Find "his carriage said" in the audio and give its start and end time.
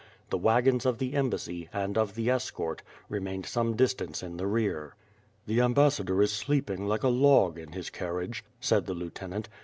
7.73-8.87